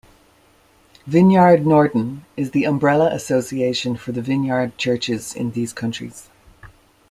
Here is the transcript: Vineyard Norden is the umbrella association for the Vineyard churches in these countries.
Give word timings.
Vineyard 1.05 1.67
Norden 1.67 2.25
is 2.35 2.49
the 2.49 2.63
umbrella 2.63 3.13
association 3.13 3.95
for 3.95 4.11
the 4.11 4.21
Vineyard 4.23 4.75
churches 4.75 5.35
in 5.35 5.51
these 5.51 5.73
countries. 5.73 6.27